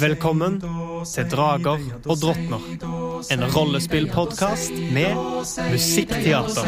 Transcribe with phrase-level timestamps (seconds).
[0.00, 0.60] Velkommen
[1.06, 1.78] til Drager
[2.08, 2.64] og drottner.
[3.30, 5.14] En rollespillpodkast med
[5.70, 6.66] musikkteater.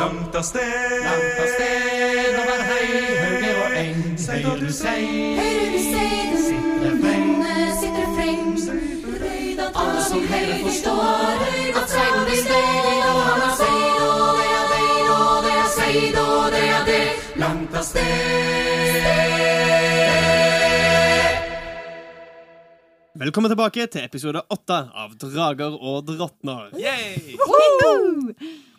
[0.00, 2.90] Langt av sted, langt av sted over hei,
[3.22, 4.02] høyre og eng.
[4.26, 5.06] Høyre du sei,
[5.38, 7.30] Høyre du sei, du sitter frem,
[7.78, 8.44] sitter freng.
[9.70, 12.15] Alle som hører forstår at seid
[17.76, 18.36] av sted.
[23.16, 26.74] Velkommen tilbake til episode åtte av Drager og drottner.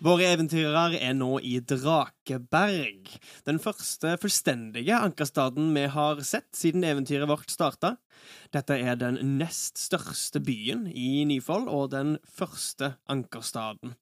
[0.06, 3.10] Våre eventyrere er nå i Drakeberg.
[3.50, 7.96] Den første fullstendige ankerstaden vi har sett siden eventyret vårt starta.
[8.54, 13.98] Dette er den nest største byen i Nyfold, og den første ankerstaden.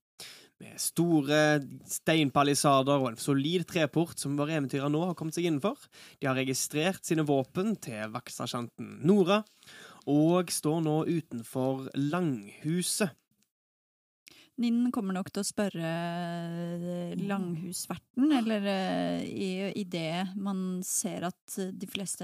[0.66, 1.40] Med store
[1.86, 5.78] steinpalisader og en solid treport som våre eventyrere nå har kommet seg innenfor.
[6.18, 9.44] De har registrert sine våpen til vaktsersjanten Nora,
[10.10, 13.14] og står nå utenfor Langhuset.
[14.58, 21.26] Ninn kommer nok til å spørre eh, langhusverten, eller eh, i, i det man ser
[21.28, 22.24] at de fleste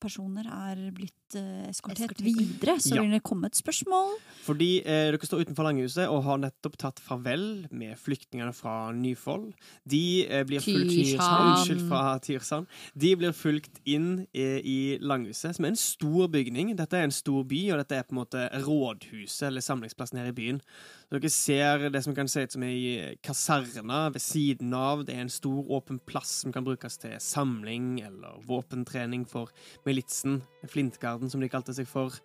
[0.00, 2.22] personer er blitt eh, eskortert Eskortert.
[2.24, 3.02] videre, så Ja.
[3.04, 4.14] vil det komme et spørsmål.
[4.46, 9.50] Fordi eh, dere står utenfor Langhuset og har nettopp tatt farvel med flyktningene fra Nyfold.
[9.84, 11.50] De eh, blir fulgt Tyrsand.
[11.50, 12.72] Unnskyld, fra Tyrsand.
[12.96, 16.72] De blir fulgt inn eh, i Langhuset, som er en stor bygning.
[16.80, 20.32] Dette er en stor by, og dette er på en måte rådhuset, eller samlingsplassen her
[20.32, 20.64] i byen.
[21.10, 21.48] Så dere ser
[21.90, 25.04] det som kan se ut som ei kaserne ved siden av.
[25.04, 29.50] Det er en stor, åpen plass som kan brukes til samling eller våpentrening for
[29.86, 30.42] militsen.
[30.66, 32.18] Flintgarden, som de kalte seg for.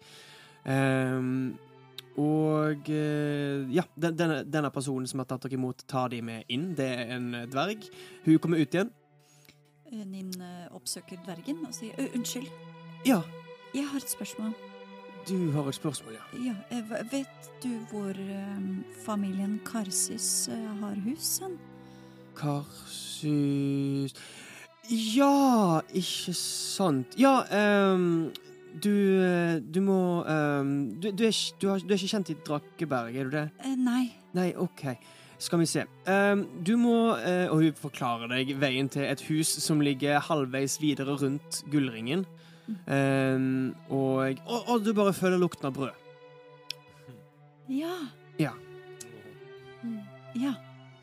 [0.66, 1.58] Um,
[2.16, 6.70] og eh, ja, denne, denne personen som har tatt dere imot, tar de med inn.
[6.78, 7.90] Det er en eh, dverg.
[8.24, 8.94] Hun kommer ut igjen.
[9.92, 12.48] Nin eh, oppsøker dvergen og sier unnskyld,
[13.06, 13.22] Ja,
[13.76, 14.56] jeg har et spørsmål.
[15.28, 16.40] Du har et spørsmål, ja.
[16.46, 18.58] Ja, eh, vet du hvor eh,
[19.06, 21.58] familien Karsis eh, har hus hen?
[22.36, 24.14] Karsis
[24.90, 27.18] Ja, ikke sant.
[27.18, 27.42] Ja,
[27.94, 28.32] um,
[28.84, 28.92] du,
[29.24, 33.16] eh, du må um, du, du, er, du, har, du er ikke kjent i Drakeberg,
[33.16, 33.46] er du det?
[33.66, 34.06] Eh, nei.
[34.38, 34.88] Nei, OK.
[35.42, 35.82] Skal vi se.
[36.64, 37.12] Du må
[37.52, 42.24] Og hun forklarer deg veien til et hus som ligger halvveis videre rundt gullringen.
[42.90, 45.92] Ehm, og, og, og du bare føler lukten av brød.
[47.70, 47.96] Ja.
[48.42, 48.52] Ja.
[49.84, 50.00] Mm,
[50.36, 50.54] Ja,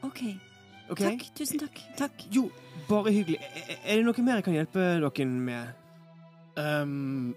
[0.03, 0.23] ok.
[0.91, 1.05] okay.
[1.17, 1.79] Takk, tusen takk.
[1.99, 2.27] Takk.
[2.35, 2.51] Jo,
[2.89, 3.39] bare hyggelig.
[3.41, 5.79] Er, er det noe mer jeg kan hjelpe dere med?
[6.53, 7.33] Um,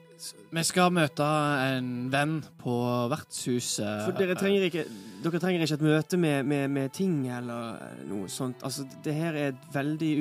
[0.51, 2.73] vi skal møte en venn på
[3.11, 4.01] vertshuset.
[4.03, 4.83] For dere trenger ikke,
[5.23, 8.63] dere trenger ikke et møte med, med, med ting eller noe sånt.
[8.67, 10.11] Altså, det her er et veldig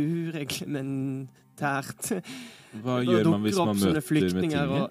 [1.54, 2.22] ureglementært
[2.82, 4.90] Hva gjør man hvis man møter med flyktninger og-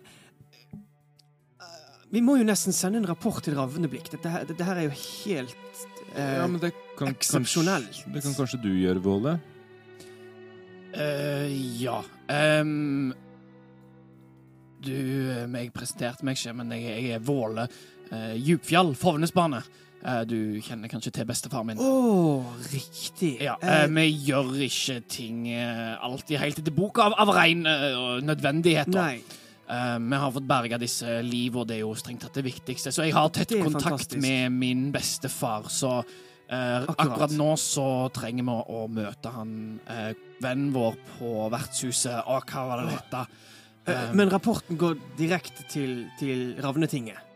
[2.14, 4.12] Vi må jo nesten sende en rapport til Ravneblikk.
[4.12, 4.90] Dette, her- dette her er jo
[5.26, 5.56] helt
[6.16, 7.90] eh, Ja, men det kan eksepsjonelt.
[7.90, 9.40] kanskje- Det kan kanskje du gjøre, Våle?
[10.96, 11.50] Uh,
[11.82, 12.04] ja.
[12.30, 13.14] Um,
[14.80, 17.68] du meg Jeg presenterte meg ikke, men jeg, jeg er Våle.
[18.12, 19.64] Uh, Djupfjall, Fovnesbane.
[20.04, 21.80] Eh, du kjenner kanskje til bestefaren min.
[21.80, 22.44] Å,
[22.74, 23.38] riktig.
[23.42, 27.66] Ja, Eh, eh, Vi gjør ikke ting eh, alltid helt etter boka av, av ren
[27.66, 28.92] eh, nødvendigheter.
[28.92, 29.24] nei.
[29.64, 32.92] Eh, vi har fått berga disse liv, og det er jo strengt tatt det viktigste.
[32.92, 34.20] Så jeg har tett kontakt fantastisk.
[34.22, 37.00] med min bestefar, så uh, Akkurat.
[37.00, 37.32] akkurat.
[37.32, 39.80] nå så trenger vi å møte han
[40.44, 42.20] vennen vår på vertshuset.
[42.28, 44.14] Å, hva var det det het?
[44.14, 47.33] Men rapporten går direkte til, til Ravnetinget.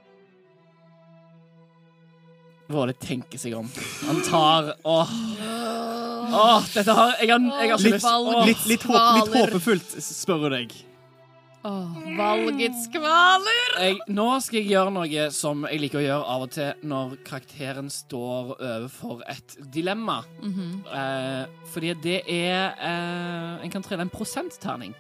[2.67, 3.69] Våle tenker seg om.
[4.07, 5.13] Han tar Åh.
[6.27, 8.45] Åh, dette har Jeg har, jeg har ikke Litt, lyst Åh.
[8.45, 10.75] litt, litt, håp, litt håpefullt, spør hun deg.
[11.67, 13.71] Åh, valgets skvaler!
[13.81, 17.15] jeg, Nå skal jeg gjøre noe som jeg liker å gjøre av og til når
[17.27, 20.19] karakteren står overfor et dilemma.
[20.43, 21.43] eh,
[21.73, 24.93] fordi det er eh, En kan trille en prosentterning.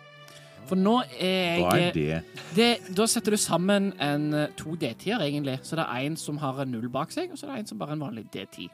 [0.67, 2.19] For nå er Hva er det?
[2.55, 5.59] det, Da setter du sammen en eh, to D10-er, egentlig.
[5.63, 7.71] Så det er en som har en null bak seg, og så er det en
[7.71, 8.67] som bare er en vanlig D10.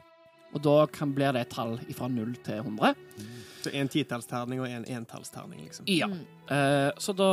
[0.54, 2.94] Og da kan, blir det et tall fra null til 100.
[3.64, 5.88] Så en titallsterning og en entallsterning, liksom.
[5.90, 6.10] Ja.
[6.52, 7.30] Eh, så da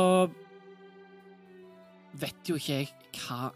[2.22, 2.90] vet jo ikke jeg
[3.22, 3.52] hva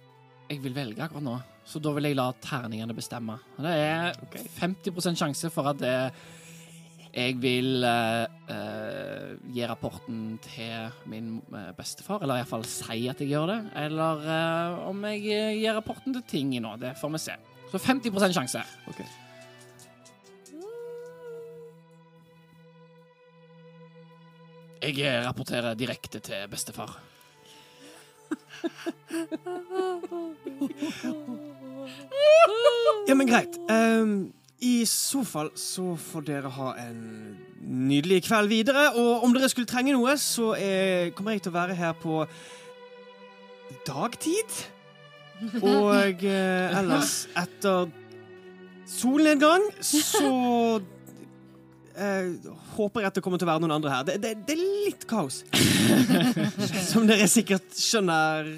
[0.46, 1.36] jeg vil velge akkurat nå.
[1.66, 3.34] Så da vil jeg la terningene bestemme.
[3.56, 4.44] Og Det er okay.
[4.60, 5.94] 50% sjanse for at det,
[7.16, 13.30] jeg vil uh, uh, gi rapporten til min eh, bestefar, eller iallfall si at jeg
[13.30, 13.60] gjør det.
[13.86, 16.74] Eller uh, om jeg gir rapporten til Tingi nå.
[16.82, 17.38] Det får vi se.
[17.72, 18.60] Så 50 sjanse.
[18.92, 19.00] Ok.
[24.86, 26.98] Jeg rapporterer direkte til bestefar.
[33.08, 33.56] Ja, men greit.
[33.70, 34.32] Ehm,
[34.64, 37.00] I så fall så får dere ha en
[37.60, 38.88] nydelig kveld videre.
[38.96, 42.22] Og om dere skulle trenge noe, så er, kommer jeg til å være her på
[43.84, 44.58] dagtid.
[45.60, 47.90] Og eh, ellers, etter
[48.88, 50.32] solnedgang, så
[51.92, 52.32] eh,
[52.78, 54.08] håper jeg at det kommer til å være noen andre her.
[54.08, 55.42] Det, det, det er litt kaos.
[56.92, 58.48] Som dere sikkert skjønner.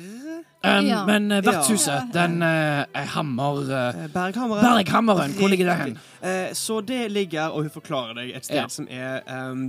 [0.64, 1.04] Um, Ja.
[1.06, 2.26] Men uh, vertshuset, Ja.
[2.26, 3.60] den uh, er hammer...
[3.62, 4.64] Eh, Berghammeren.
[4.64, 5.98] Berghammeren, hvor ligger det hen?
[6.20, 8.66] Eh, så det ligger, og hun forklarer deg, et sted Ja.
[8.68, 9.68] som er um,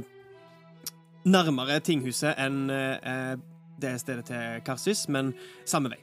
[1.30, 3.36] nærmere tinghuset enn eh,
[3.80, 5.34] det stedet til Karsis, men
[5.66, 6.00] samme vei.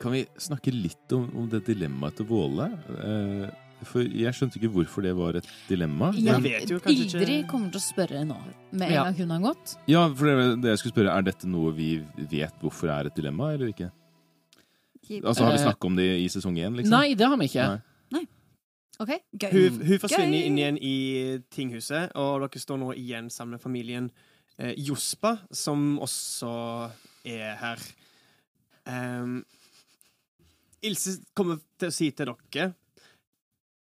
[0.00, 2.70] Kan vi snakke litt om, om det dilemmaet til Våle?
[2.96, 3.48] Eh,
[3.84, 6.10] for jeg skjønte ikke hvorfor det var et dilemma.
[6.16, 8.36] Jeg vet jo kanskje ikke- Ildrid kommer til å spørre nå,
[8.72, 9.04] med en Ja.
[9.04, 9.76] gang hun har gått.
[9.86, 13.14] Ja, for det, det jeg skulle spørre, Er dette noe vi vet hvorfor er et
[13.14, 13.90] dilemma, eller ikke?
[15.24, 16.76] Altså, Har vi Eh, snakket om det i sesong én?
[16.76, 16.90] Liksom?
[16.90, 17.82] Nei, det har vi ikke.
[18.12, 18.26] Nei.
[19.00, 19.08] Ok?
[19.38, 19.50] Gøy.
[19.52, 24.10] Hun, hun forsvinner inn igjen i tinghuset, og dere står nå igjen sammen med familien
[24.58, 26.90] eh, Jospa, som også
[27.24, 27.78] er her.
[28.86, 29.44] Ehm,
[30.82, 32.74] Ilse kommer til å si til dere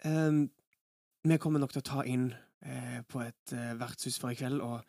[0.08, 0.50] ehm,
[1.22, 4.62] Vi kommer nok til å ta inn uh, på et uh, vertshus for i kveld
[4.64, 4.82] og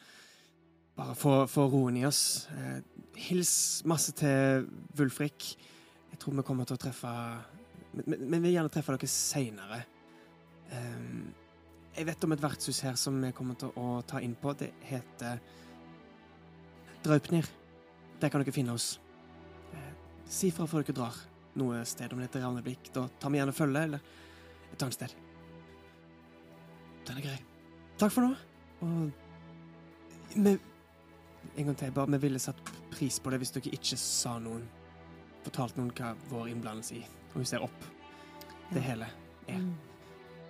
[0.98, 2.48] bare få, få roen i oss.
[2.50, 2.82] Uh,
[3.18, 4.66] hils masse til
[4.98, 5.52] Wulfrik.
[6.10, 7.14] Jeg tror vi kommer til å treffe
[7.94, 9.84] Men, vi vil gjerne treffe dere seinere.
[10.74, 11.30] Um,
[11.94, 14.56] jeg vet om et vertshus her som vi kommer til å ta inn på.
[14.58, 15.38] Det heter
[17.06, 17.46] Draupnir.
[18.18, 18.96] Der kan dere finne oss.
[20.26, 21.18] Si fra før dere drar.
[21.60, 22.90] Noe sted om det heter Ravneblikk.
[22.96, 24.22] Da tar vi gjerne følge, eller
[24.74, 25.16] et annet sted.
[27.08, 27.40] Den er grei.
[28.02, 28.36] Takk for nå.
[28.84, 29.12] Og
[30.36, 30.58] vi,
[31.58, 32.60] En gang til, bare vi ville satt
[32.92, 34.64] pris på det hvis dere ikke sa noen
[35.44, 37.90] Fortalt noen hva vår innblandelse i Og hun ser opp
[38.74, 39.06] det hele
[39.52, 39.60] er.
[39.60, 39.74] Mm,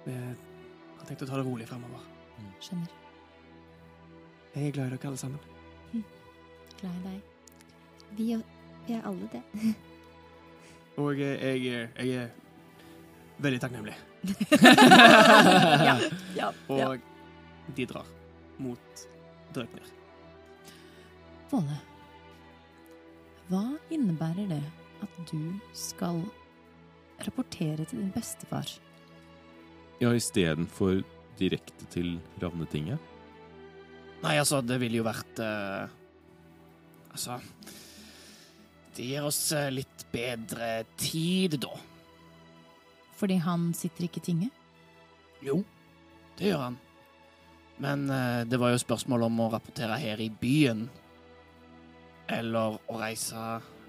[0.05, 1.99] Vi har tenkt å ta det rolig fremover.
[2.61, 2.91] skjønner.
[4.53, 5.39] Jeg er glad i dere alle sammen.
[6.79, 7.21] Glad i deg.
[8.15, 8.27] Vi,
[8.87, 9.41] vi er alle det.
[11.01, 12.29] Og jeg, jeg, jeg er
[13.41, 13.95] veldig takknemlig.
[15.87, 15.97] Ja,
[16.37, 16.99] ja, Og
[17.75, 18.07] de drar
[18.61, 19.03] mot
[19.53, 19.89] Draupnir.
[21.51, 21.75] Våle,
[23.51, 24.63] hva innebærer det
[25.03, 26.23] at du skal
[27.23, 28.69] rapportere til din bestefar?
[30.01, 31.03] Ja, istedenfor
[31.39, 32.99] direkte til Ravnetinget?
[34.23, 35.91] Nei, altså, det ville jo vært uh,
[37.11, 37.35] Altså
[38.95, 41.73] Det gir oss eh, litt bedre tid, da.
[43.23, 44.63] Fordi han sitter ikke i tinget?
[45.43, 45.61] Jo,
[46.39, 46.75] det gjør han.
[47.83, 50.89] Men eh, det var jo spørsmål om å rapportere her i byen.
[52.31, 53.35] Eller å reise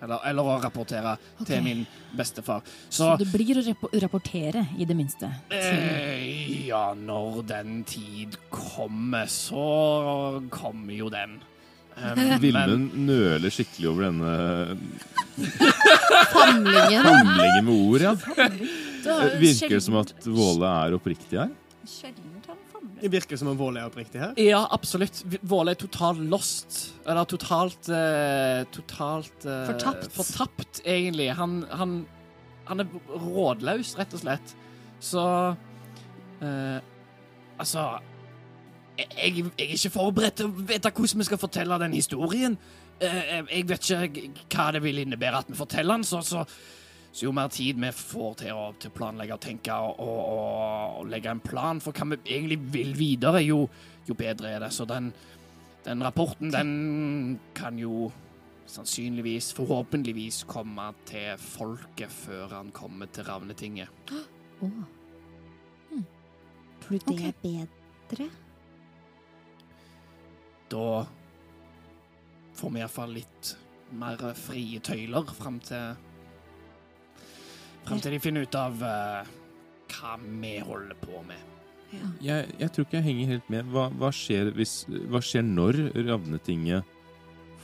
[0.02, 1.46] Eller, eller å rapportere okay.
[1.48, 1.82] til min
[2.19, 2.62] bestefar.
[2.88, 3.62] Så, Så, det blir å
[4.03, 5.31] rapportere, i det minste.
[5.55, 11.41] Eh, Ja, når den tid kommer, så kommer jo den.
[11.94, 14.32] Um, men- Vilmund nøler skikkelig over denne
[16.32, 17.05] famlingen.
[17.06, 18.14] handlingen med ord, ja.
[19.05, 21.53] Jo Virker det som at Våle er oppriktig her?
[21.89, 22.61] Sjelden han.
[23.01, 24.32] Det virker som om Våle er oppriktig her.
[24.41, 25.23] Ja, absolutt.
[25.44, 26.79] Våle er totalt lost.
[27.06, 30.08] Eller totalt eh, Totalt eh, Fortapt.
[30.15, 31.31] Fortapt, egentlig.
[31.37, 31.99] Han, han,
[32.69, 34.56] han er rådløs, rett og slett.
[35.05, 35.25] Så
[36.41, 36.81] eh,
[37.55, 37.84] Altså
[38.99, 42.56] jeg, jeg jeg er ikke forberedt til å vite hvordan vi skal fortelle den historien.
[43.03, 46.44] Eh, jeg vet ikke hva det vil innebære at vi forteller den, så, så,
[47.15, 50.23] så jo mer tid vi får til å, til planlegge og tenke og, og,
[50.99, 53.61] og, legge en plan for hva vi egentlig vil videre, jo,
[54.09, 54.73] jo bedre er det.
[54.75, 55.13] Så den,
[55.87, 56.73] den rapporten, den
[57.55, 58.09] kan jo
[58.67, 64.11] sannsynligvis, forhåpentligvis, komme til folket før han kommer til Ravnetinget.
[64.11, 64.73] Åh.
[65.93, 66.06] Hm.
[66.83, 67.29] Tror du det okay.
[67.29, 67.69] er
[68.09, 68.27] bedre?
[70.75, 70.89] Da
[72.59, 73.53] får vi iallfall litt
[73.94, 75.94] mer frie tøyler fram til
[77.84, 79.34] Fram til de finner ut av uh,
[79.93, 81.50] hva vi holder på med.
[82.24, 83.69] Jeg, jeg tror ikke jeg henger helt med.
[83.70, 84.72] Hva, hva, skjer hvis,
[85.12, 86.94] hva skjer når Ravnetinget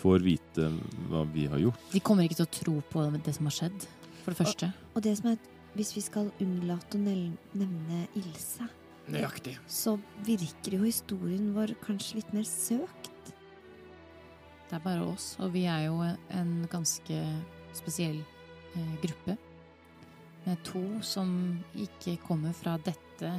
[0.00, 0.68] får vite
[1.10, 1.88] hva vi har gjort.
[1.92, 3.88] De kommer ikke til å tro på det som har skjedd,
[4.22, 4.70] for det første.
[4.94, 8.64] Og det som er Hvis vi skal unnlate å nevne Ilse,
[9.06, 9.52] Nøyaktig.
[9.70, 9.92] så
[10.26, 13.30] virker jo historien vår kanskje litt mer søkt.
[14.66, 17.20] Det er bare oss, og vi er jo en ganske
[17.78, 18.18] spesiell
[18.74, 19.38] eh, gruppe.
[20.46, 23.32] Med to som ikke kommer fra dette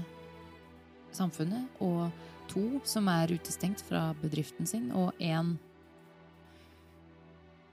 [1.15, 2.12] samfunnet, og
[2.51, 5.55] to som er utestengt fra bedriften sin, og én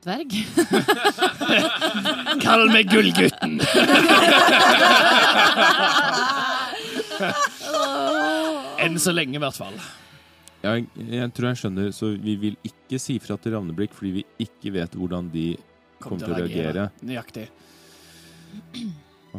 [0.04, 0.30] dverg.
[2.44, 3.60] Kall meg Gullgutten!
[8.78, 9.74] Enn så lenge, i hvert fall.
[10.62, 14.24] Jeg, jeg tror jeg skjønner, så vi vil ikke si fra til Ravneblikk fordi vi
[14.42, 15.52] ikke vet hvordan de
[16.02, 16.88] kommer til å reagere.
[17.06, 17.46] Nøyaktig.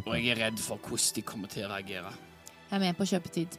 [0.04, 2.12] Og jeg er redd for hvordan de kommer til å reagere.
[2.70, 3.50] Jeg er med på kjøpetid.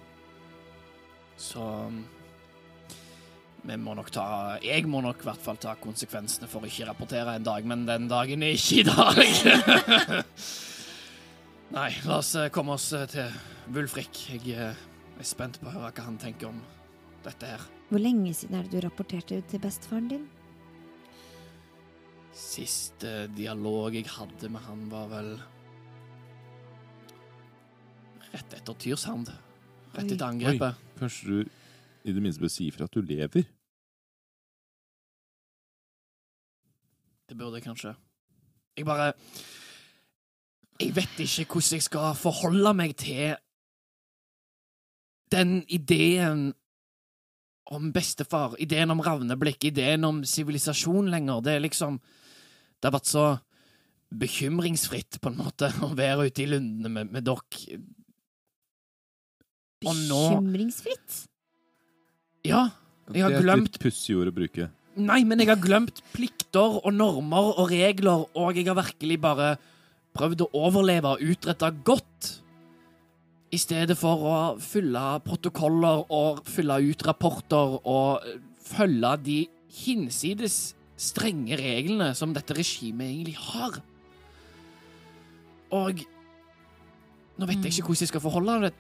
[1.42, 2.02] Så um,
[3.62, 4.26] vi må nok ta
[4.64, 7.86] Jeg må nok i hvert fall ta konsekvensene for å ikke rapportere en dag, men
[7.90, 9.22] den dagen er ikke i dag.
[11.78, 13.28] Nei, la oss eh, komme oss eh, til
[13.72, 14.16] Wulfrik.
[14.34, 14.76] Jeg eh,
[15.22, 16.60] er spent på å høre hva han tenker om
[17.24, 17.62] dette her.
[17.92, 20.26] Hvor lenge siden er det du rapporterte ut til bestefaren din?
[22.36, 25.32] Siste dialog jeg hadde med han, var vel
[28.32, 29.32] Rett etter Tyrsand.
[29.96, 30.78] Rett etter angrepet.
[30.78, 31.00] Oi.
[31.00, 31.40] Kanskje du
[32.08, 33.46] i det minste bør si ifra at du lever?
[37.30, 37.94] Det burde jeg kanskje.
[38.78, 39.14] Jeg bare
[40.80, 43.36] Jeg vet ikke hvordan jeg skal forholde meg til
[45.32, 46.54] den ideen
[47.72, 51.42] om bestefar, ideen om ravneblikk, ideen om sivilisasjon lenger.
[51.42, 52.00] Det er liksom
[52.82, 53.26] Det har vært så
[54.12, 57.78] bekymringsfritt, på en måte, å være ute i lundene med, med dere.
[59.82, 61.24] Bekymringsfritt?
[62.48, 62.70] Ja,
[63.12, 64.70] jeg har det er glemt et litt pussig ord å bruke.
[65.02, 69.54] Nei, men jeg har glemt plikter og normer og regler, og jeg har virkelig bare
[70.18, 72.32] prøvd å overleve og utrette godt.
[73.52, 79.40] I stedet for å fylle protokoller og fylle ut rapporter og eh, følge de
[79.82, 80.60] hinsides
[81.02, 83.82] strenge reglene som dette regimet egentlig har.
[85.72, 86.04] Og
[87.40, 88.74] nå vet jeg ikke hvordan jeg skal forholde, det,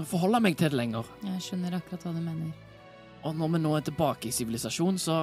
[0.00, 1.04] forholde meg til det lenger.
[1.26, 2.52] Jeg skjønner akkurat hva du mener.
[3.22, 5.16] Og når vi nå er tilbake i sivilisasjon, så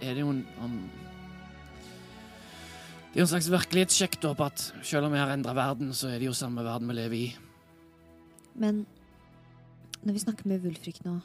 [0.00, 0.74] er det jo en, en
[3.10, 5.90] Det er jo en slags virkelighetssjekk da på at selv om vi har endra verden,
[5.96, 7.28] så er det jo samme verden vi lever i.
[8.60, 8.84] Men
[10.04, 11.16] når vi snakker med Wulfrik nå,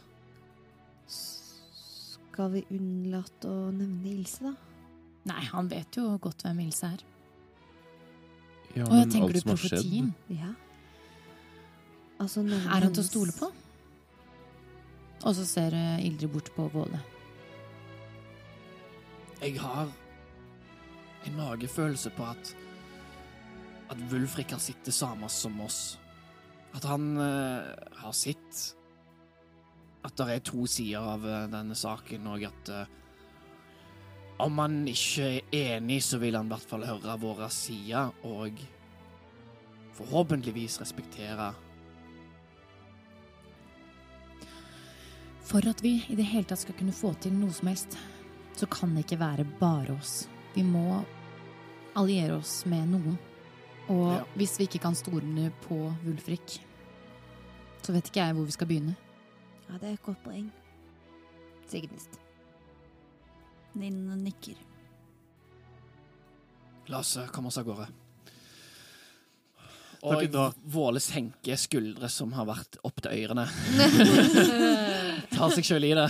[1.08, 4.56] skal vi unnlate å nevne Ilse, da?
[5.30, 7.04] Nei, han vet jo godt hvem Ilse er.
[8.76, 10.10] Ja, men tenker alt du som har skjedd- profetien?
[10.34, 10.50] Ja.
[12.20, 13.52] Altså, Er han til å stole på?
[15.26, 17.00] Og så ser eh, Ildrid bort på Våle.
[19.42, 19.90] Jeg har
[21.26, 22.56] en magefølelse på at
[23.90, 25.98] at Wulfrik har sett det samme som oss.
[26.76, 28.62] At han uh, har sett
[30.06, 32.86] at det er to sider av uh, denne saken, og at uh,
[34.44, 38.60] om han ikke er enig, så vil han i hvert fall høre våre sider, og
[39.96, 41.54] forhåpentligvis respektere
[45.46, 47.98] For at vi i det hele tatt skal kunne få til noe som helst,
[48.58, 50.26] så kan det ikke være bare oss.
[50.56, 51.04] Vi må
[51.96, 53.18] alliere oss med noen.
[53.88, 54.24] Og Ja.
[54.36, 56.60] hvis vi ikke kan stole på Wulfrik,
[57.84, 58.96] så vet ikke jeg hvor vi skal begynne.
[59.70, 60.52] Ja, det er et godt poeng.
[61.68, 62.20] Signist.
[63.76, 64.56] Ninn nikker.
[66.88, 67.88] La oss eh, komme oss av gårde.
[70.06, 70.36] Og.
[70.70, 73.48] Våle senker skuldre som har vært opp til ørene.
[75.36, 76.08] Tar seg sjøl i det.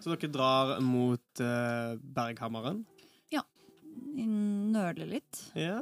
[0.00, 2.84] Så dere drar mot eh, Berghammeren?
[3.34, 3.42] Ja.
[4.16, 5.80] nøler litt Ja.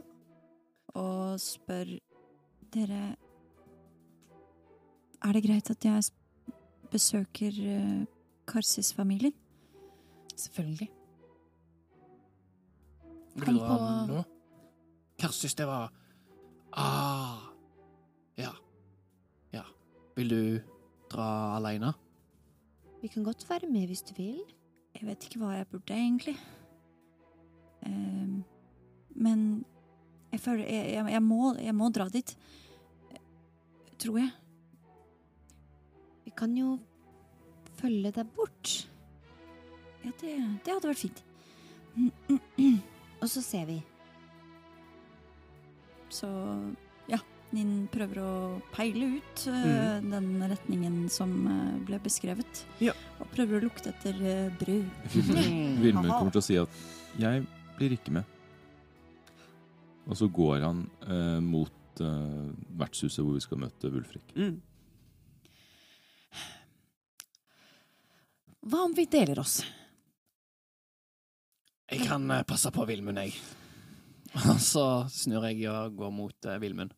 [0.99, 1.93] og spør
[2.75, 3.17] dere
[5.25, 6.03] Er det greit at jeg
[6.93, 8.05] besøker uh,
[8.49, 9.35] Karsis-familien?
[10.39, 10.89] Selvfølgelig.
[13.39, 14.25] Vil Kom på- nå?
[15.19, 15.91] Karsis, det var
[16.73, 17.39] Ah.
[18.39, 18.53] Ja.
[19.53, 19.63] Ja.
[20.17, 20.61] Vil du
[21.11, 21.95] dra aleine?
[23.03, 24.41] Vi kan godt være med hvis du vil.
[24.95, 26.35] Jeg vet ikke hva jeg burde, egentlig.
[27.87, 28.45] Um,
[29.15, 29.65] men
[30.33, 32.35] jeg føler jeg, jeg, jeg, må, jeg må dra dit.
[33.99, 34.31] Tror jeg.
[36.25, 36.79] Vi kan jo
[37.79, 38.89] følge deg bort,
[40.05, 41.23] Ja, det, det hadde vært fint.
[43.23, 43.79] og så ser vi.
[46.15, 46.29] Så
[47.57, 48.33] Nin prøver å
[48.75, 52.65] peile ut eh, den retningen som uh, ble beskrevet.
[52.85, 52.93] Ja.
[53.23, 54.91] Og prøver å lukte etter uh, brød.
[55.83, 56.83] Vilmund kommer til å si at
[57.19, 57.47] 'jeg
[57.79, 58.35] blir ikke med'.
[60.09, 62.47] Og så går han eh, mot eh,
[62.81, 64.33] vertshuset hvor vi skal møte Wulfrik.
[64.37, 64.57] Mm.
[68.69, 69.61] Hva om vi deler oss?
[71.89, 73.37] Jeg kan eh, passe på Vilmund, jeg.
[74.49, 76.97] Og så snur jeg og går mot eh, Vilmund.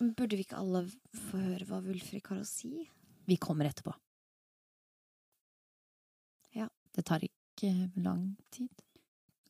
[0.00, 0.84] Burde vi ikke alle
[1.30, 2.88] få høre hva Wulfrik har å si?
[3.28, 3.94] Vi kommer etterpå.
[6.58, 6.66] Ja.
[6.94, 7.70] Det tar ikke
[8.02, 8.72] lang tid.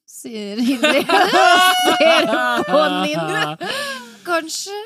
[0.09, 1.09] Sier Hildrid.
[1.99, 2.29] Ser
[2.69, 3.65] på Ninn.
[4.25, 4.77] Kanskje.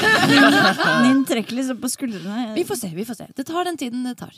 [1.04, 2.50] Nin trekker liksom på skuldrene.
[2.56, 3.28] Vi får se, vi får se.
[3.36, 4.34] Det tar den tiden det tar.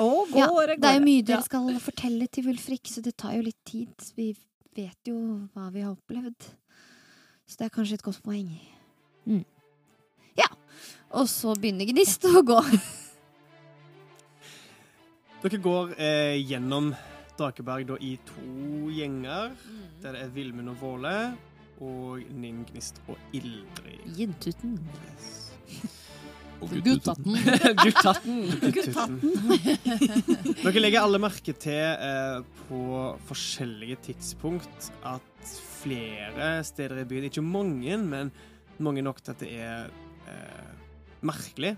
[0.00, 3.36] Å, Ja, går, Det er jo mye dere skal fortelle til Wulfrik, så det tar
[3.36, 3.92] jo litt tid.
[4.16, 4.32] Vi
[4.76, 5.16] vet jo
[5.54, 6.48] hva vi har opplevd.
[7.46, 8.50] Så det er kanskje et godt poeng.
[9.28, 9.44] Mm.
[10.38, 10.48] Ja.
[11.14, 12.60] Og så begynner Gnist å gå.
[15.44, 16.94] Dere går eh, gjennom
[17.36, 19.52] Drakeberg da, i to gjenger.
[20.00, 21.16] Der det er Vilmund og Våle
[21.84, 24.06] og Ning, Gnist og Ildrid.
[24.16, 24.78] Jentuten.
[26.64, 27.36] Og Guttatten.
[27.82, 28.38] Guttatten.
[28.72, 29.20] Guttatten.
[30.62, 32.80] Dere legger alle merke til eh, på
[33.28, 35.54] forskjellige tidspunkt at
[35.84, 38.32] flere steder i byen, ikke mange, men
[38.82, 39.90] mange nok til at det er
[40.30, 40.70] eh,
[41.24, 41.74] merkelig,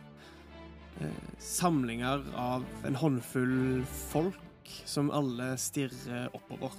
[1.03, 4.43] eh, samlinger av en håndfull folk
[4.87, 6.75] som alle stirrer oppover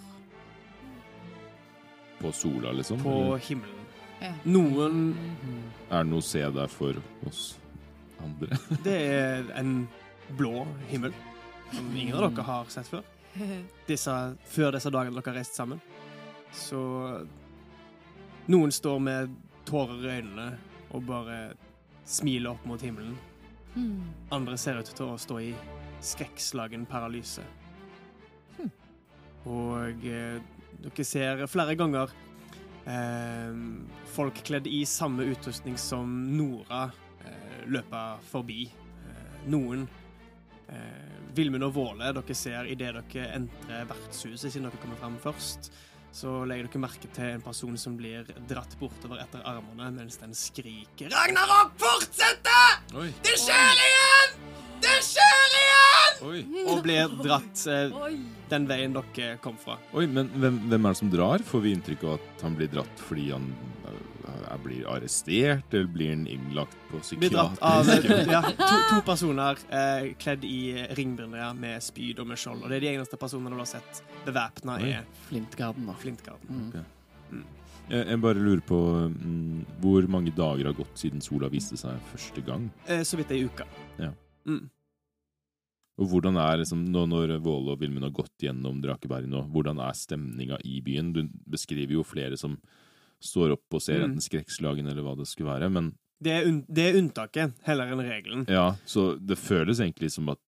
[2.22, 3.04] På sola, liksom?
[3.04, 3.84] på himmelen.
[4.18, 4.32] Ja.
[4.50, 5.12] Noen
[5.92, 6.98] er det noe å se der for
[7.30, 7.52] oss
[8.24, 8.60] andre?
[8.86, 9.88] Det er en
[10.38, 11.14] blå himmel,
[11.72, 13.06] som ingen av dere har sett før.
[13.88, 14.14] Disse,
[14.50, 15.82] før disse dagene dere har reist sammen.
[16.56, 16.80] Så
[18.48, 19.36] noen står med
[19.68, 20.50] tårer i øynene
[20.96, 21.40] og bare
[22.08, 23.18] smiler opp mot himmelen.
[23.76, 24.08] Hmm.
[24.34, 25.52] Andre ser ut til å stå i
[26.02, 27.44] skrekkslagen paralyse.
[29.48, 30.40] Og eh,
[30.84, 32.12] dere ser flere ganger
[32.90, 33.60] eh,
[34.16, 36.88] folk kledd i samme utrustning som Nora
[37.68, 38.64] eh, løper forbi.
[38.68, 39.84] Eh, noen
[40.70, 41.04] eh,
[41.38, 45.70] Vilmund og Våle dere ser idet dere entrer vertshuset, siden dere kommer fram først.
[46.18, 50.32] Så legger dere merke til en person som blir dratt bortover etter armene mens den
[50.34, 52.80] skriker Ragnarok fortsetter!
[52.98, 54.38] Oi, Det skjer igjen!
[54.82, 56.24] Det skjer igjen!
[56.32, 56.40] oi,
[56.72, 57.94] Og blir dratt eh,
[58.50, 59.76] den veien dere kom fra.
[59.94, 61.44] oi men hvem, hvem er det som drar?
[61.46, 63.52] Får vi inntrykk av at han blir dratt fordi han
[64.28, 67.88] eh, er- blir arrestert, eller blir han innlagt på Blir dratt av
[68.36, 70.60] ja, to, to personer eh, kledd i
[70.98, 72.64] ringbrynere med spyd og med skjold.
[72.64, 75.98] Og det er de eneste personene du har sett bevæpna i er Flintgarden, da.
[76.02, 76.64] Flintgarden.
[77.32, 77.44] Mm.
[77.88, 78.78] Jeg, jeg bare lurer på
[79.14, 82.68] mm, hvor mange dager har gått siden sola viste seg første gang?
[82.88, 83.68] Eh, så vidt ei uke.
[84.02, 84.12] Ja.
[84.48, 84.66] Mm.
[85.98, 89.80] Og hvordan er liksom, nå når Våle og Vilmund har gått gjennom Drakeberg nå, hvordan
[89.82, 91.10] er stemninga i byen?
[91.16, 92.60] Du beskriver jo flere som
[93.24, 94.12] står opp og ser Mm.
[94.12, 98.00] enten skrekkslagen eller hva det skulle være, men Det, er det er unntaket heller enn
[98.02, 98.46] regelen.
[98.50, 100.40] ja, så det føles egentlig som at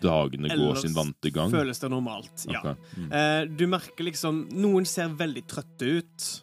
[0.00, 1.50] dagene går sin vante gang.
[1.50, 2.46] føles det normalt.
[2.52, 2.60] Ja.
[2.60, 2.74] Okay.
[2.96, 3.12] mm.
[3.12, 6.42] Eh, du merker liksom Noen ser veldig trøtte ut.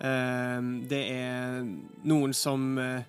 [0.00, 1.62] Eh, det er
[2.04, 3.02] noen som eh,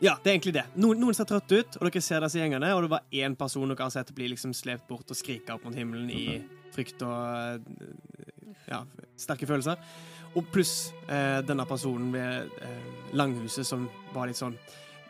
[0.00, 0.64] Ja, det er egentlig det.
[0.76, 3.66] Noen, noen ser trøtte ut, og dere ser disse gjengene, og det var én person
[3.68, 6.38] dere har sett bli liksom slept bort og skrike opp mot himmelen i
[6.72, 7.58] frykt og eh,
[8.68, 8.84] ja,
[9.18, 9.76] sterke følelser.
[10.36, 14.56] Og pluss eh, denne personen ved eh, langhuset som var litt sånn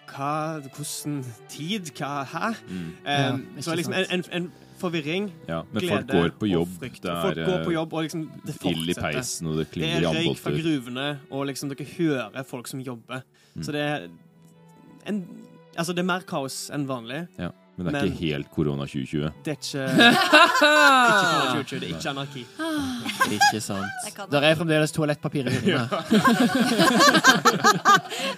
[0.09, 1.19] Hva Hvordan
[1.53, 1.91] tid?
[1.99, 2.55] Hva Hæ?
[2.69, 2.87] Mm.
[3.05, 3.19] Eh,
[3.59, 5.33] Ja, så liksom en, en, en forvirring.
[5.49, 7.03] Ja, men glede folk går på og jobb, frykt.
[7.03, 9.19] det Folk går på er jobb, og liksom det eh, ild i fortsetter.
[9.19, 13.25] peisen, og det Det er røyk fra gruvene, og liksom dere hører folk som jobber.
[13.57, 13.63] Mm.
[13.67, 14.09] Så det er
[15.07, 15.25] en
[15.79, 17.21] Altså, det er mer kaos enn vanlig.
[17.39, 19.29] Ja, men det er Men- ikke helt korona 2020.
[19.47, 22.43] Det er ikke Ikke korona 2020, det er ikke anarki.
[23.39, 24.09] Ikke sant.
[24.33, 25.87] Der er fremdeles toalettpapir i hyllene.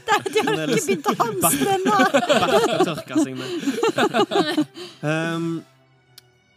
[0.00, 1.96] De har ikke begynt å hamstre ennå!
[2.12, 3.48] Bertha tørke seg med.
[5.02, 5.48] Um,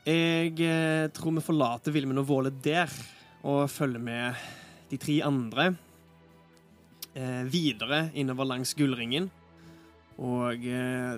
[0.04, 2.92] jeg eh, tror vi forlater Vilmund og Våle der,
[3.48, 4.44] og følger med
[4.92, 5.70] de tre andre
[7.16, 9.30] eh, videre innover langs Gullringen.
[10.20, 11.16] Og eh,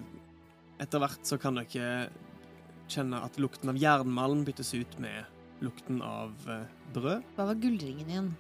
[0.82, 2.10] etter hvert så kan dere
[2.92, 5.24] kjenne at lukten av jernmalm byttes ut med
[5.64, 7.24] lukten av eh, brød.
[7.38, 8.34] Hva var gullringen igjen?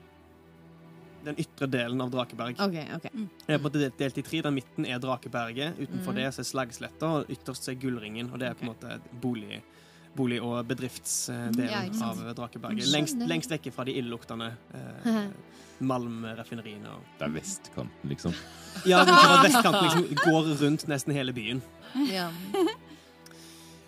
[1.25, 2.59] Den ytre delen av Drakeberg.
[2.61, 3.07] OK, ok.
[3.09, 4.41] Det er på en måte delt- i tre.
[4.45, 5.79] Den midten er Drakeberget.
[5.79, 6.19] Utenfor mm.
[6.19, 8.29] det så er Slagsletta, og ytterst er Gullringen.
[8.29, 9.63] Og det er på en måte bolig-
[10.17, 12.87] og bedriftsdelen Ja, av Drakeberget.
[12.93, 15.27] Lengst, lengst vekk fra de illeluktende eh,
[15.79, 16.87] malmraffineriene.
[16.87, 18.33] og- Det er vestkanten, liksom.
[18.85, 19.03] Ja,
[19.43, 21.61] vestkanten liksom går rundt nesten hele byen.
[22.09, 22.29] Ja.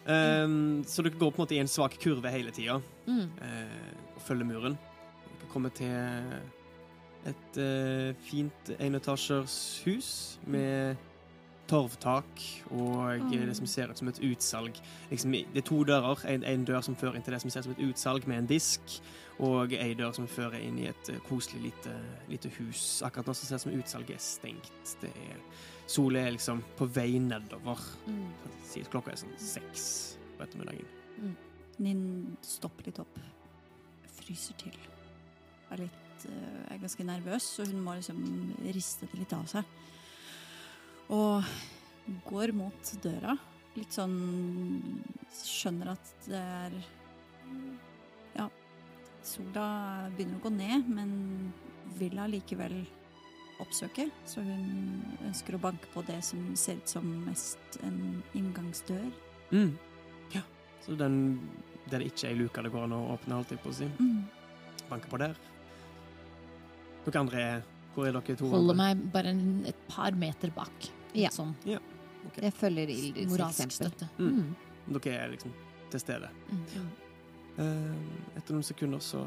[0.07, 3.25] Um, så dere går på en måte i en svak kurve hele tida Mm.
[3.41, 4.77] uh, og følger muren.
[5.39, 6.23] Dere kommer til
[7.27, 10.09] et uh, fint enetasjers hus
[10.47, 10.95] med
[11.69, 14.79] torvtak og eh, det som ser ut som et utsalg.
[15.11, 16.23] Liksom, det er to dører.
[16.31, 18.41] En, en dør som fører inn til det som ser ut som et utsalg med
[18.41, 18.99] en disk,
[19.43, 21.95] og ei dør som fører inn i et eh, koselig lite,
[22.31, 23.01] lite hus.
[23.05, 24.95] Akkurat nå så ser det ut som utsalget er stengt.
[25.01, 25.41] Det er,
[25.87, 27.83] solen er liksom på vei nedover.
[28.07, 28.31] Mm.
[28.91, 29.83] Klokka er sånn seks
[30.37, 31.35] på ettermiddagen.
[31.83, 33.19] Ninn stopper litt opp.
[34.17, 34.77] Fryser til.
[35.71, 38.23] Er litt eh, er ganske nervøs, så hun må liksom
[38.73, 39.77] riste det litt av seg.
[41.13, 41.43] Og
[42.27, 43.37] går mot døra.
[43.77, 44.17] Litt sånn
[45.37, 46.75] Skjønner at det er
[48.37, 48.47] Ja,
[49.25, 49.67] sola
[50.15, 51.11] begynner å gå ned, men
[51.97, 52.79] vil allikevel
[53.63, 54.07] oppsøke.
[54.29, 59.07] Så hun ønsker å banke på det som ser ut som mest en inngangsdør.
[59.51, 59.73] Mm.
[60.35, 60.43] Ja.
[60.85, 61.39] Så den
[61.87, 63.77] der det ikke er ei luke det går an å åpne, holdt jeg på å
[63.77, 63.87] si.
[63.97, 64.25] Mm.
[64.89, 65.39] Banker på der.
[67.07, 67.47] Dere andre
[67.95, 68.49] Hvor er dere to?
[68.51, 70.89] Holder meg bare en, et par meter bak.
[71.15, 71.31] Ja.
[71.33, 71.55] Sånn.
[71.65, 71.79] ja.
[72.27, 72.43] Okay.
[72.43, 73.91] Jeg følger Ildrids moralsk eksempel.
[73.93, 74.09] støtte.
[74.17, 74.97] Mm.
[74.97, 75.53] Dere er liksom
[75.91, 76.29] til stede.
[76.51, 76.89] Mm.
[77.57, 79.23] Uh, etter noen sekunder så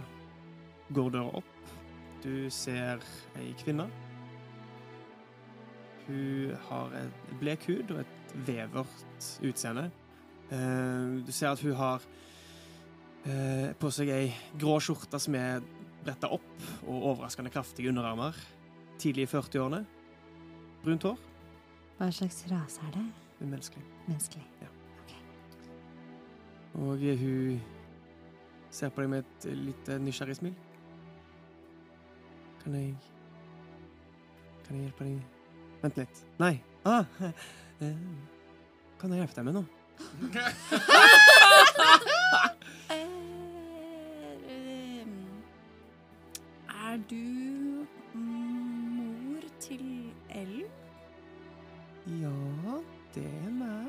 [0.94, 1.72] går døra opp.
[2.20, 3.00] Du ser
[3.40, 3.88] ei kvinne.
[6.06, 9.88] Hun har et blek hud og et vevert utseende.
[10.50, 12.04] Uh, du ser at hun har
[13.24, 14.26] uh, på seg ei
[14.58, 15.64] grå skjorte som er
[16.04, 16.52] bretta opp,
[16.86, 18.36] og overraskende kraftige underarmer.
[19.00, 19.84] Tidlig i 40-årene.
[20.84, 21.29] Brunt hår.
[22.00, 23.02] Hva slags rase er det?
[23.44, 23.84] Umenneskelig.
[24.08, 24.46] Menneskelig.
[26.80, 27.60] Og hun
[28.70, 30.54] ser på deg med et litt nysgjerrig smil.
[32.62, 32.94] Kan jeg
[34.64, 35.20] Kan jeg hjelpe deg
[35.82, 36.16] Vent litt.
[36.40, 36.54] Nei.
[36.84, 37.34] Ah, eh,
[39.00, 39.68] kan jeg hjelpe deg med noe?
[42.90, 45.06] Eh,
[46.68, 47.59] Er du
[52.06, 52.28] Ja,
[53.14, 53.86] det er meg.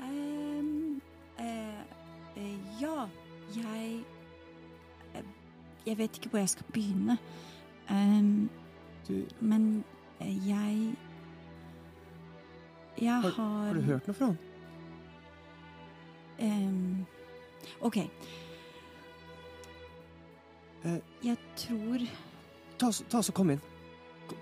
[0.00, 1.00] Um,
[1.38, 3.06] eh, ja,
[3.56, 4.04] jeg
[5.14, 5.22] eh,
[5.86, 7.18] Jeg vet ikke hvor jeg skal begynne.
[7.90, 8.50] Um,
[9.40, 9.84] men
[10.20, 10.94] jeg
[13.00, 14.38] Jeg har har du hørt noe fra han?
[16.40, 17.06] Um,
[17.80, 17.96] OK.
[20.84, 21.98] Uh, Jeg tror
[22.78, 23.60] Ta, ta og kom inn.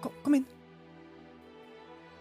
[0.01, 0.47] Kom, kom, inn.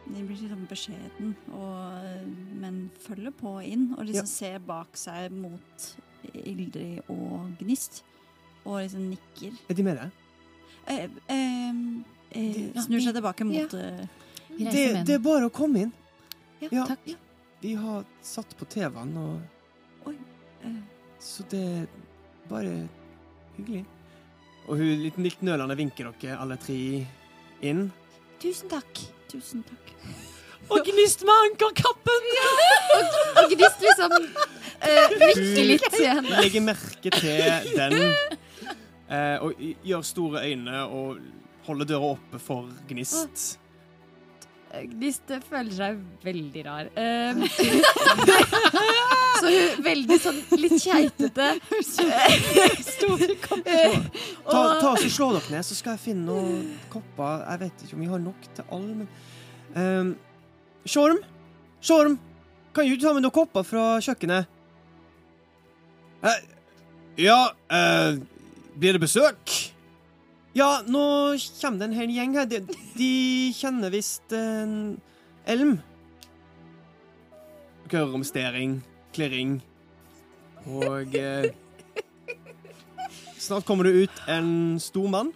[0.03, 2.25] Det blir litt sånn beskjeden, og,
[2.59, 5.85] men følger på inn og liksom ser bak seg mot
[6.33, 8.01] Ildrid og Gnist.
[8.65, 9.55] Og liksom nikker.
[9.71, 10.19] Er de med deg?
[10.87, 11.79] Eh, eh,
[12.35, 13.79] eh, De- snur seg tilbake mot Ja.
[13.79, 14.07] eh,
[14.53, 15.93] Det, det er bare å komme inn.
[16.61, 16.85] Ja, Ja.
[16.85, 17.15] Takk.
[17.61, 20.13] Vi har satt på TV-en, og
[20.63, 20.81] eh,
[21.19, 21.87] Så det er
[22.49, 22.89] bare
[23.57, 23.85] hyggelig.
[24.67, 26.75] Og hun litt, litt nølende vinker dere alle tre
[27.63, 27.87] inn.
[28.43, 29.01] Tusen takk.
[29.31, 29.93] Tusen takk.
[30.71, 32.27] Og gnist med ankerkappen!
[33.41, 36.37] Og Gnist liksom uh, nikker litt til henne.
[36.39, 41.19] legger merke til den eh, og gjør store øyne og
[41.67, 43.59] holder døra oppe for Gnist.
[44.73, 46.87] Gnist føler seg veldig rar.
[47.03, 47.43] Um,
[49.43, 51.49] så hun veldig sånn litt keitete.
[53.03, 53.95] Eh,
[54.47, 57.43] Ta, ta så Slå dere ned, så skal jeg finne noen kopper.
[57.49, 59.09] Jeg vet ikke om vi har nok til alle, men
[59.75, 60.13] um,
[60.87, 61.19] Sjorm!
[61.83, 62.15] Sjorm!
[62.73, 64.49] Kan du ta med noen kopper fra kjøkkenet?
[66.23, 66.39] Eh,
[67.25, 68.15] ja eh,
[68.79, 69.72] Blir det besøk?
[70.53, 71.03] Ja, nå
[71.61, 72.45] kommer det en hel gjeng her.
[72.49, 72.61] De,
[72.93, 73.13] de
[73.57, 74.99] kjenner visst en
[75.49, 75.79] elm.
[77.87, 78.79] Dere hører romstering,
[79.13, 79.59] klirring
[80.65, 81.51] og eh,
[83.37, 85.33] Snart kommer det ut en stor mann.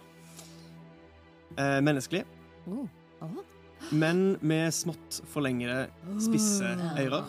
[1.58, 2.24] Eh, menneskelig.
[2.66, 2.86] Oh.
[3.20, 3.42] Oh.
[3.90, 5.88] Men med smått forlengede,
[6.22, 6.64] spisse
[6.98, 7.24] ører.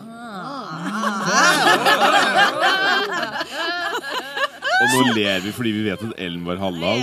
[4.80, 7.02] Og nå ler vi fordi vi vet at Ellen var halal.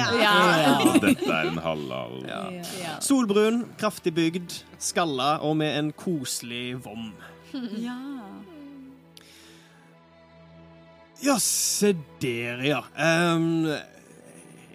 [0.88, 1.60] Og dette er en.
[2.26, 2.96] Ja.
[3.06, 7.12] Solbrun, kraftig bygd, skalla og med en koselig vom.
[7.78, 7.98] Ja.
[11.24, 12.82] Ja, se der, ja.
[13.34, 13.66] Um,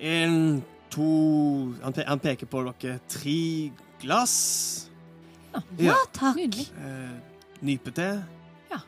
[0.01, 1.11] en, to
[1.83, 2.99] han, pe han peker på dere.
[3.11, 3.71] Tre
[4.03, 4.89] glass.
[5.79, 5.95] Ja.
[6.15, 6.39] takk.
[6.39, 6.67] Nydelig.
[6.79, 8.09] Uh, nypete.
[8.73, 8.81] Ja,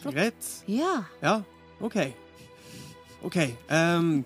[0.00, 0.14] Flott.
[0.14, 0.50] Greit.
[0.68, 1.02] Ja.
[1.20, 1.40] Ja,
[1.80, 1.98] OK.
[3.26, 3.36] OK.
[3.68, 4.24] Um,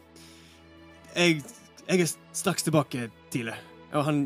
[1.15, 1.43] jeg,
[1.89, 3.57] jeg er straks tilbake, Tile.
[3.95, 4.21] Og han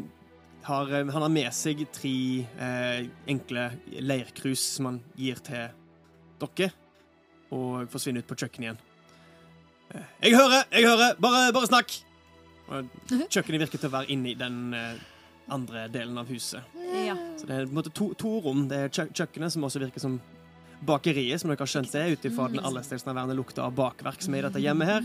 [0.68, 5.70] har, eh, han har med seg tre eh, enkle leirkrus som han gir til
[6.38, 6.70] dere,
[7.54, 8.82] og forsvinner ut på kjøkkenet igjen.
[9.94, 10.66] Eh, jeg hører!
[10.72, 11.14] Jeg hører!
[11.20, 11.94] Bare, bare snakk!
[12.68, 12.88] Og
[13.32, 15.00] kjøkkenet virker til å være inne i den eh,
[15.52, 16.76] andre delen av huset.
[16.92, 17.16] Ja.
[17.40, 18.66] Så det er på en måte to, to rom.
[18.68, 20.18] Det er kjøkkenet, som også virker som
[20.86, 24.38] bakeriet, som dere har skjønt det, ut ifra den allestedsnærværende lukta av bakverk som er
[24.44, 25.02] i dette hjemmet her.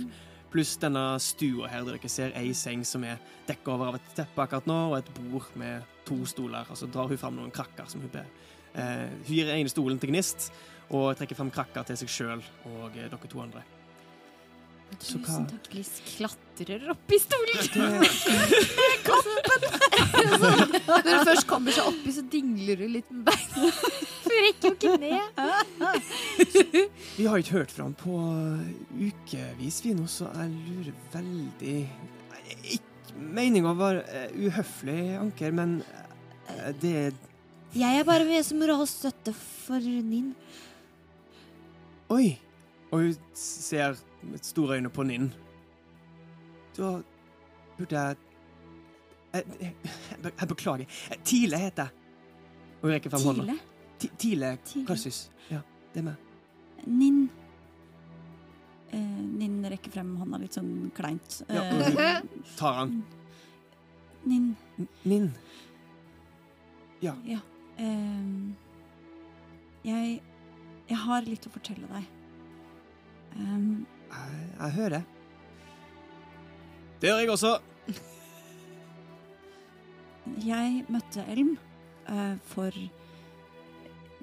[0.54, 4.08] Pluss denne stua her, der dere ser ei seng som er dekka over av et
[4.20, 6.66] teppe akkurat nå, og et bord med to stoler.
[6.70, 8.28] Og så drar hun fram noen krakker som hun ber.
[8.74, 10.40] Eh, hun gir den ene stolen til Gnist,
[10.94, 13.62] og trekker fram krakker til seg sjøl og eh, dere to andre.
[15.02, 15.66] Så hva- Tusen takk.
[15.74, 17.58] Gliss klatrer opp i stolen.
[20.94, 23.72] Når du først kommer seg oppi, så dingler du litt med beina.
[24.34, 25.20] Du rekker jo ikke ned.
[27.20, 28.18] Vi har ikke hørt fra han på
[28.98, 31.76] ukevis, vi nå, så jeg lurer veldig
[32.74, 35.76] Ikke meninga var eh, uhøflig, Anker, men
[36.50, 36.94] eh, det
[37.78, 40.32] Jeg er bare med som moralsk støtte for Ninn.
[42.14, 42.40] Oi!
[42.90, 45.30] Og hun ser med store øyne på Ninn.
[46.78, 46.96] Da
[47.78, 48.16] burde jeg
[49.34, 50.98] jeg, jeg, jeg, beklager.
[51.12, 52.02] Eh, Tile heter jeg.
[52.82, 53.58] Og hun rekker fram hånda.
[54.04, 54.10] Tile?
[54.18, 54.86] Ti- Tile Tile.
[54.88, 55.30] Karsus.
[55.50, 55.62] Ja,
[55.94, 56.16] det er meg.
[56.88, 57.30] Ninn.
[58.94, 59.00] Eh,
[59.40, 61.40] Ninn rekker frem hånda litt sånn kleint.
[61.50, 62.22] Ja, Eh,
[62.60, 62.98] tar han.
[64.26, 64.52] Ninn.
[65.04, 65.32] Ninn.
[67.04, 67.14] Ja.
[67.78, 68.54] ehm,
[69.84, 70.22] jeg
[70.88, 72.06] Jeg har litt å fortelle deg.
[73.40, 75.04] Um, Jeg, jeg hører.
[77.02, 77.54] Det gjør jeg også.
[80.44, 81.56] jeg møtte Elm
[82.10, 82.72] uh, for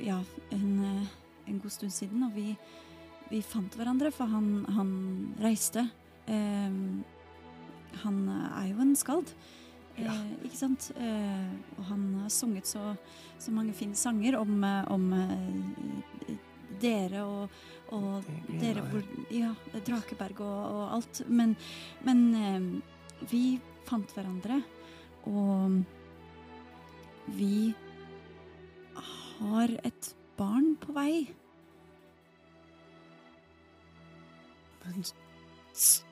[0.04, 0.18] ja,
[0.50, 1.06] en, eh,
[1.50, 2.54] en god stund siden, og vi,
[3.30, 4.92] vi fant hverandre, for han, han
[5.42, 5.86] reiste.
[6.30, 6.76] Eh,
[8.04, 9.32] han er jo en skald.
[9.98, 10.14] Ja.
[10.14, 10.90] Eh, ikke sant?
[10.96, 12.94] Eh, og han har sunget så,
[13.38, 16.36] så mange fine sanger om, eh, om eh,
[16.80, 17.58] dere og,
[17.92, 18.28] og
[18.60, 21.22] dere hvor Ja, Drakeberg og, og alt.
[21.28, 21.56] Men,
[22.06, 22.80] men
[23.28, 23.58] vi
[23.88, 24.62] fant hverandre,
[25.28, 25.80] og
[27.36, 27.72] vi
[29.40, 31.14] har et barn på vei.
[34.84, 36.04] Men s-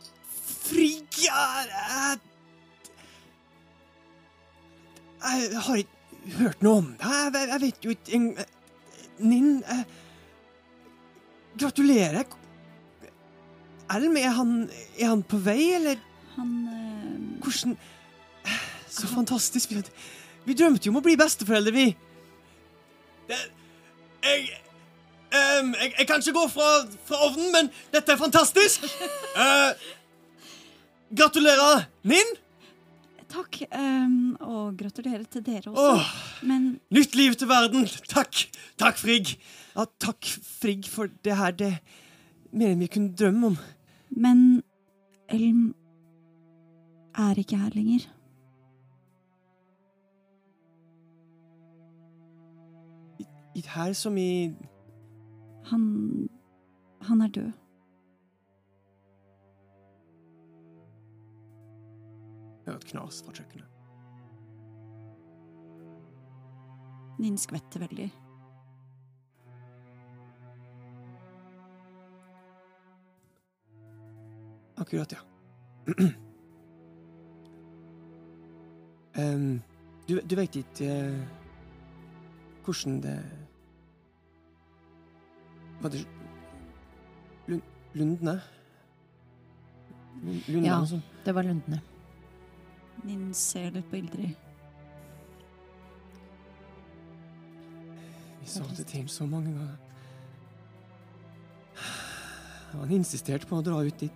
[0.68, 1.78] jeg,
[5.22, 7.08] jeg har ikke hørt noe om det.
[7.08, 8.26] Jeg, jeg vet jo ikke en,
[9.18, 9.54] Ninn
[11.58, 12.28] Gratulerer.
[13.90, 14.52] Elm, er han,
[15.00, 15.96] er han på vei, eller
[16.36, 17.72] Han eh, hvordan
[18.92, 19.72] Så fantastisk.
[19.72, 19.82] Vi,
[20.44, 21.86] vi drømte jo om å bli besteforeldre, vi.
[23.28, 23.38] Det,
[24.24, 24.48] jeg,
[25.60, 26.68] um, jeg Jeg kan ikke gå fra,
[27.08, 28.84] fra ovnen, men dette er fantastisk.
[29.36, 29.72] Uh,
[31.20, 32.36] gratulerer, Ninn.
[33.28, 33.60] Takk.
[33.76, 35.88] Um, og gratulerer til dere også.
[35.92, 36.12] Åh,
[36.48, 37.84] Men nytt liv til verden.
[38.08, 38.46] Takk.
[38.80, 39.34] Takk, Frigg.
[39.76, 40.24] Ja, takk,
[40.60, 41.50] Frigg, for det her.
[41.52, 41.80] Det er
[42.56, 43.58] mer enn vi kunne drømme om.
[44.10, 44.62] Men
[45.28, 45.74] Elm
[47.18, 48.08] er ikke her lenger.
[53.66, 54.54] Her som i
[55.64, 56.28] Han
[57.02, 57.52] Han er død.
[62.66, 63.68] Har et knas fra kjøkkenet.
[67.18, 68.10] Ninn skvetter veldig.
[74.78, 75.18] Akkurat, ja.
[79.18, 79.62] Um,
[80.06, 81.38] du, du veit ikke uh,
[82.62, 83.16] hvordan det
[85.80, 86.04] Var det
[87.46, 87.62] Lund,
[87.94, 88.40] Lundne?
[90.48, 90.80] Lund- Ja.
[90.84, 91.02] sånn?
[91.24, 91.80] Det var Lundene.
[93.04, 94.34] Ninn ser litt på Ildrid.
[98.40, 99.76] Vi sa det til ham så mange ganger.
[102.72, 104.12] Han insisterte på å dra ut dit.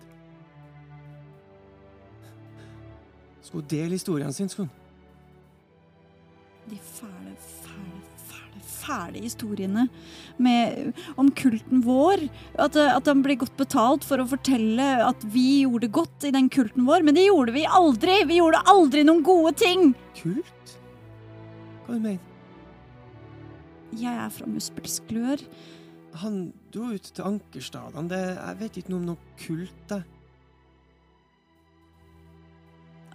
[3.42, 4.78] Skulle dele historien sin, skulle han.
[6.70, 7.21] De fæle,
[8.82, 9.86] fæle, historiene
[10.42, 12.26] med, om kulten vår.
[12.58, 16.34] At, eh, at han ble godt betalt for å fortelle at vi gjorde godt i
[16.34, 17.06] den kulten vår.
[17.06, 18.22] Men det gjorde vi aldri!
[18.28, 19.92] Vi gjorde aldri noen gode ting!
[20.18, 20.76] Kult?
[21.86, 22.20] Hva du mener
[23.98, 25.46] Jeg er fra Muspelsklør.
[26.22, 26.42] Han
[26.72, 28.08] dro ut til Ankerstadene.
[28.10, 30.04] Det, jeg vet ikke noe om noe kult, jeg.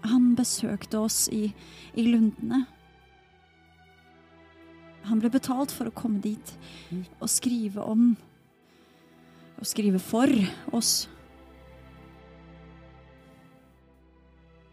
[0.08, 1.50] Han besøkte oss i,
[1.98, 2.64] i Lundene.
[5.08, 6.54] Han ble betalt for å komme dit
[7.20, 8.10] og skrive om
[9.58, 10.30] og skrive for
[10.76, 11.08] oss.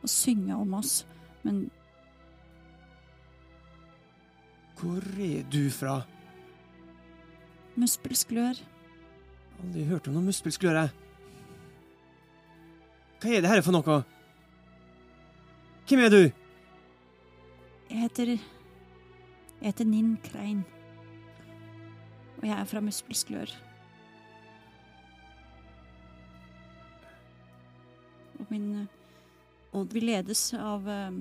[0.04, 1.04] Og synge om oss.
[1.44, 1.70] Men
[4.76, 6.02] Hvor er du fra?
[7.74, 8.60] muspelsklør
[9.62, 10.90] Aldri hørt om noe muspelsklør, jeg.
[13.22, 14.00] Hva er det her for noe?
[15.88, 16.20] Hvem er du?
[17.88, 18.34] Jeg heter
[19.64, 20.58] Jeg heter Ninn Krein.
[22.36, 23.48] Og jeg er fra Muspelsklør.
[28.40, 28.66] Og min
[29.72, 31.16] Og vi ledes av eh,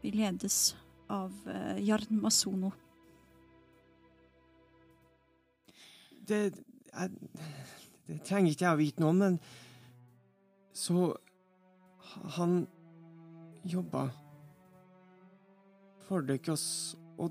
[0.00, 0.76] Vi ledes
[1.12, 2.72] av uh, Jarn Masono.
[6.28, 6.42] Det,
[6.88, 7.10] jeg,
[8.08, 9.40] det trenger ikke jeg å vite noe om, men
[10.72, 11.12] så
[12.40, 12.62] Han
[13.68, 14.08] jobba
[16.08, 16.58] for dykk, og,
[17.18, 17.30] og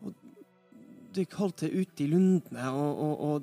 [0.00, 0.14] Og
[1.14, 3.42] dykk holdt det ute i lundene, og, og, og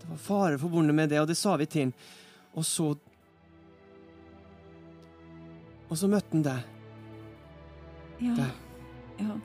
[0.00, 1.92] Det var fare forbundet med det, og det sa vi til han.
[2.54, 2.94] Og så
[5.88, 6.64] Og så møtte han deg.
[8.20, 8.32] Ja.
[8.36, 8.54] Der.
[9.20, 9.36] ja.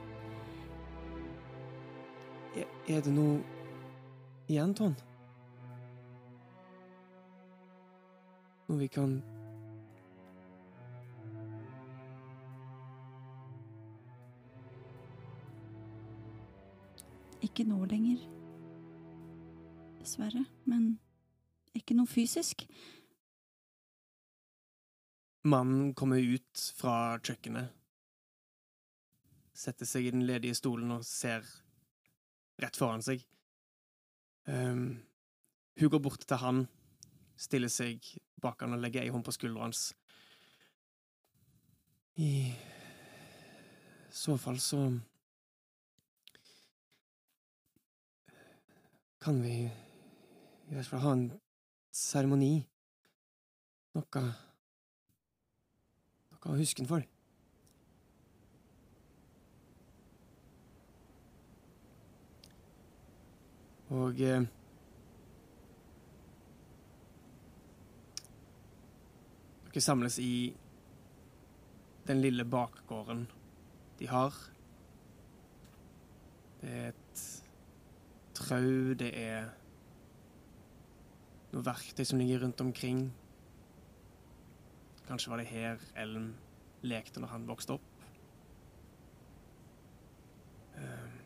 [2.55, 3.41] Er, er det noe
[4.47, 4.95] igjen, Ton?
[8.69, 9.19] Noe vi kan
[17.41, 18.21] Ikke nå lenger.
[20.01, 20.45] Dessverre.
[20.65, 20.99] Men
[21.77, 22.65] ikke noe fysisk.
[25.41, 27.71] Mannen kommer ut fra kjøkkenet,
[29.57, 31.47] setter seg i den ledige stolen og ser
[32.61, 33.23] rett foran seg.
[34.45, 35.01] Um,
[35.81, 36.67] hun går bort til han,
[37.33, 38.05] stiller seg
[38.41, 39.87] bak han og legger ei hånd på skuldra hans.
[42.21, 42.51] I
[44.13, 44.83] så fall så
[49.21, 49.55] kan vi
[50.69, 51.27] i hvert fall ha en
[51.93, 52.55] seremoni.
[53.93, 54.21] Noe
[56.31, 57.05] Noe å huske den for.
[63.91, 64.47] Og eh,
[69.71, 70.51] Dere samles i
[72.07, 73.21] den lille bakgården
[73.99, 74.35] de har.
[76.63, 77.00] Det er
[78.41, 79.49] et trau, det er
[81.51, 83.03] noe verktøy som ligger rundt omkring.
[85.07, 86.31] Kanskje var det her Elm
[86.81, 88.05] lekte når han vokste opp.
[90.73, 91.17] Uh,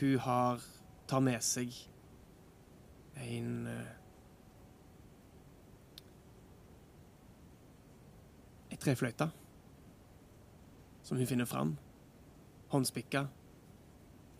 [0.00, 0.62] hun har
[1.10, 1.74] tar med seg
[3.18, 3.98] en uh,
[8.72, 9.26] Ei trefløyte
[11.02, 11.74] som hun finner fram.
[12.72, 13.26] Håndspikka.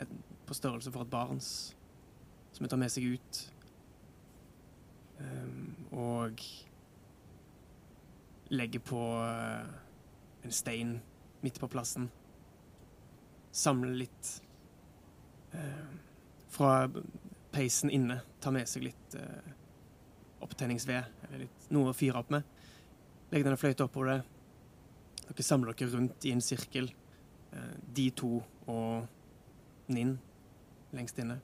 [0.00, 0.14] Et,
[0.52, 1.48] på størrelse for et barns.
[2.52, 3.40] Som hun tar med seg ut.
[5.22, 6.42] Um, og
[8.52, 9.68] legger på eh,
[10.44, 10.96] en stein
[11.40, 12.10] midt på plassen.
[13.52, 14.32] Samler litt
[15.56, 15.94] eh,
[16.52, 16.74] fra
[17.52, 18.18] peisen inne.
[18.44, 19.52] Tar med seg litt uh,
[20.44, 22.44] opptenningsved, eller litt, noe å fyre opp med.
[23.32, 24.18] Legger denne fløyta oppover det.
[25.22, 26.90] Dere samler dere rundt i en sirkel.
[27.52, 28.34] Eh, de to
[28.72, 29.08] og
[29.92, 30.16] Ninn
[30.92, 31.38] lengst inne.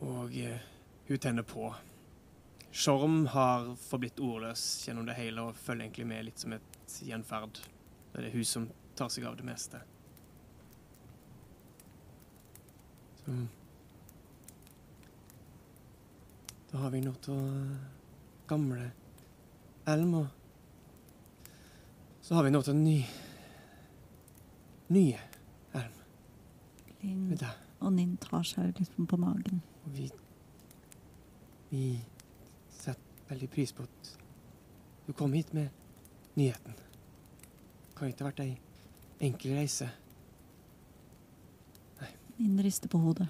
[0.00, 0.60] Og eh,
[1.08, 1.68] hun tenner på.
[2.70, 7.58] Sjorm har forblitt ordløs gjennom det hele og følger egentlig med litt som et gjenferd.
[8.12, 9.80] Det er hun som tar seg av det meste.
[13.20, 13.40] Så
[16.70, 17.38] Da har vi noe til
[18.46, 18.92] gamle
[19.90, 20.12] Elm,
[22.22, 23.00] så har vi noe til ny
[24.94, 25.29] nye.
[27.02, 27.32] Linn
[27.80, 29.62] og Ninn tar seg liksom på magen.
[29.84, 30.10] Og vi
[31.70, 32.00] Vi
[32.74, 34.16] setter veldig pris på at
[35.06, 35.68] du kom hit med
[36.34, 36.74] nyheten.
[36.74, 38.58] Det Kan ikke ha vært ei
[39.20, 39.88] enkel reise.
[42.40, 43.28] Ninn rister på hodet.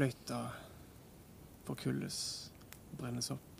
[0.00, 0.36] Fløyta
[1.66, 2.18] forkulles
[2.88, 3.58] og brennes opp.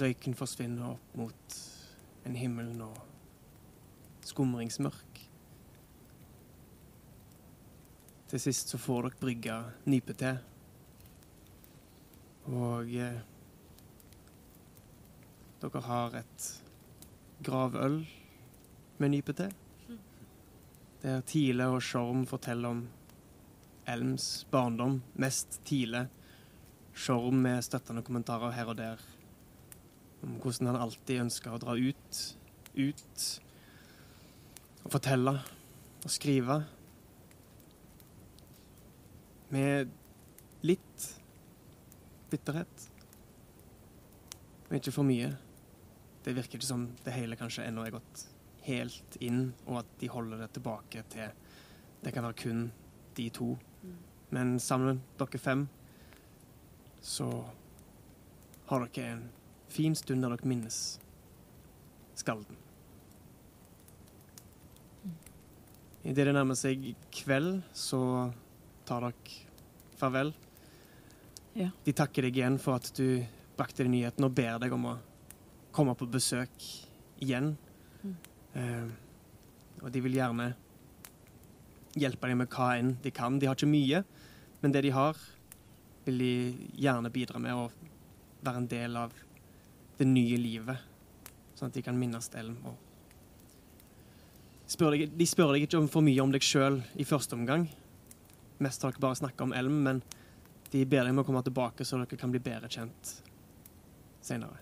[0.00, 1.56] Røyken forsvinner opp mot
[2.24, 2.86] en himmel nå
[4.24, 5.20] skumringsmørk.
[8.32, 10.32] Til sist så får dere brygga nypete.
[12.48, 13.20] Og eh,
[15.60, 16.50] dere har et
[17.44, 18.00] gravøl
[18.96, 19.52] med nypete.
[21.04, 22.86] Der Tile og Sjorm forteller om
[23.86, 26.06] Elms barndom, mest Tile.
[26.94, 29.02] Sjorm med støttende kommentarer her og der
[30.24, 32.20] om hvordan han alltid ønska å dra ut,
[32.78, 33.24] ut
[34.84, 35.34] og fortelle
[36.04, 36.62] og skrive.
[39.52, 39.92] Med
[40.64, 41.08] litt
[42.32, 42.86] bitterhet.
[44.68, 45.34] Men ikke for mye.
[46.24, 48.24] Det virker ikke som det hele kanskje ennå er gått
[48.64, 51.34] helt inn, og at de holder det tilbake til
[52.04, 52.64] det kan være kun
[53.16, 53.54] de to.
[54.34, 55.64] Men sammen, dere fem,
[57.04, 57.28] så
[58.66, 59.24] har dere en
[59.70, 60.78] fin stund der dere minnes
[62.18, 62.58] skalden.
[66.04, 68.00] Idet det nærmer seg kveld, så
[68.88, 69.38] tar dere
[70.00, 70.34] farvel.
[71.54, 71.70] Ja.
[71.86, 73.22] De takker deg igjen for at du
[73.54, 74.98] brakte deg nyheten, og ber deg om å
[75.74, 76.66] komme på besøk
[77.22, 77.54] igjen.
[78.58, 78.90] Eh,
[79.80, 80.50] og de vil gjerne
[81.98, 83.38] hjelpe dem med hva enn de kan.
[83.38, 84.02] De har ikke mye,
[84.62, 85.18] men det de har,
[86.04, 86.34] vil de
[86.80, 87.68] gjerne bidra med å
[88.44, 89.14] være en del av
[89.98, 90.82] det nye livet,
[91.54, 92.30] sånn at de kan minnes.
[92.66, 92.74] Og
[94.70, 97.68] spør deg, de spør deg ikke om for mye om deg sjøl i første omgang.
[98.64, 100.02] Mest har dere bare snakka om Elm, men
[100.72, 103.16] de ber deg om å komme tilbake, så dere kan bli bedre kjent
[104.24, 104.60] seinere.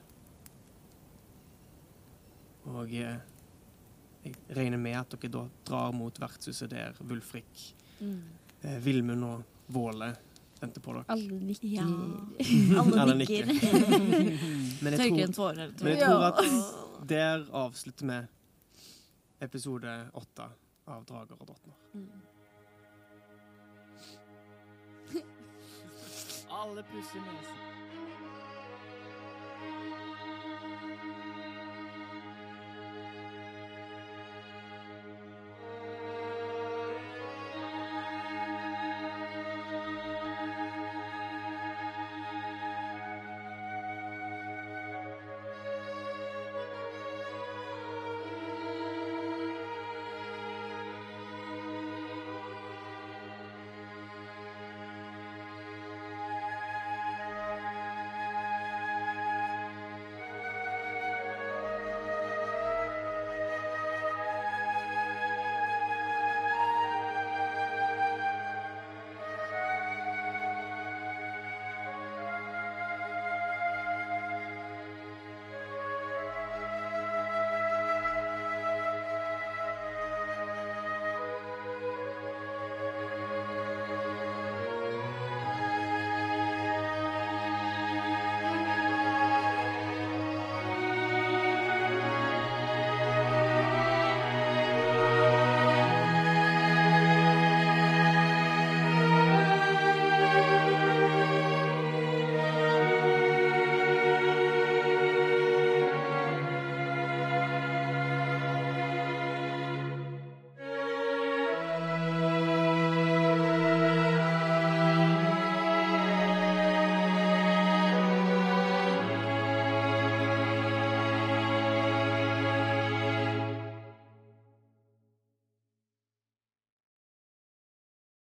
[2.71, 3.19] Og eh,
[4.23, 9.43] jeg regner med at dere da drar mot vertshuset der Wulfrik, eh, Vilmund og
[9.73, 10.13] Våle
[10.63, 11.05] venter på dere.
[11.09, 11.69] Alle nikker.
[11.69, 11.87] Ja.
[13.03, 13.47] Alle nikker.
[14.85, 16.39] Men jeg tror, tårer, men jeg tror at
[17.09, 18.19] der avslutter vi
[19.43, 20.47] episode åtte
[20.87, 21.77] av Drager og drottner.
[26.63, 27.59] Alle pusser nesen.